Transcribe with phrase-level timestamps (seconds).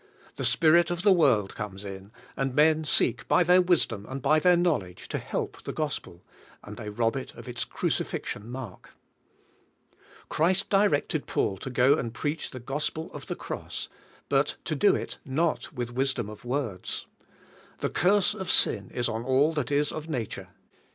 [0.35, 4.39] The Spirit of the world comes in, and men seek by their wisdom, and by
[4.39, 6.23] their knowledge, to help the Gospel,
[6.63, 8.95] and they rob it of its crucifixion mark.
[10.27, 13.89] Christ directed Paul to go and preach the Gospel of the cross,
[14.27, 17.05] but to do it not wath wisdom of words.
[17.77, 20.47] The curse of sin is on all that is of nature.